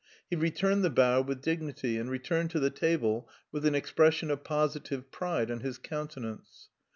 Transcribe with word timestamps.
He 0.31 0.35
returned 0.35 0.83
the 0.83 0.89
bow 0.89 1.21
with 1.21 1.43
dignity 1.43 1.95
and 1.99 2.09
returned 2.09 2.49
to 2.49 2.59
the 2.59 2.71
table 2.71 3.29
with 3.51 3.67
an 3.67 3.75
expression 3.75 4.31
of 4.31 4.43
positive 4.43 5.11
pride 5.11 5.51
on 5.51 5.59
his 5.59 5.77
countenance. 5.77 6.69